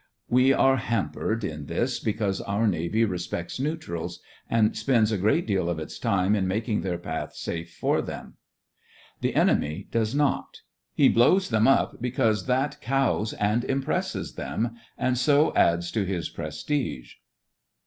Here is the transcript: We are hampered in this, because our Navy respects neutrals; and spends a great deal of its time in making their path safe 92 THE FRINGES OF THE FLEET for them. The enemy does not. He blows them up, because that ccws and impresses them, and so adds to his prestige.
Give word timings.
We 0.29 0.51
are 0.51 0.77
hampered 0.77 1.43
in 1.43 1.67
this, 1.67 1.99
because 1.99 2.41
our 2.41 2.65
Navy 2.67 3.05
respects 3.05 3.59
neutrals; 3.59 4.19
and 4.49 4.75
spends 4.75 5.11
a 5.11 5.17
great 5.19 5.45
deal 5.45 5.69
of 5.69 5.77
its 5.77 5.99
time 5.99 6.35
in 6.35 6.47
making 6.47 6.81
their 6.81 6.97
path 6.97 7.35
safe 7.35 7.67
92 7.67 7.67
THE 7.67 7.67
FRINGES 7.67 7.69
OF 7.69 7.71
THE 7.71 7.81
FLEET 7.81 7.81
for 7.81 8.01
them. 8.01 8.37
The 9.21 9.35
enemy 9.35 9.87
does 9.91 10.15
not. 10.15 10.61
He 10.95 11.07
blows 11.07 11.49
them 11.49 11.67
up, 11.67 12.01
because 12.01 12.47
that 12.47 12.79
ccws 12.81 13.35
and 13.39 13.63
impresses 13.63 14.33
them, 14.33 14.71
and 14.97 15.19
so 15.19 15.53
adds 15.55 15.91
to 15.91 16.03
his 16.03 16.29
prestige. 16.29 17.13